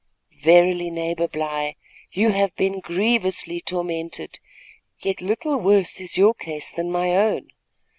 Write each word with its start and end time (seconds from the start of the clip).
"Verily, 0.39 0.89
neighbor 0.89 1.27
Bly, 1.27 1.75
you 2.11 2.29
have 2.31 2.55
been 2.55 2.79
grievously 2.79 3.61
tormented; 3.61 4.39
yet 4.97 5.21
little 5.21 5.57
worse 5.59 6.01
is 6.01 6.17
your 6.17 6.33
case 6.33 6.71
than 6.71 6.89
my 6.91 7.15
own. 7.15 7.49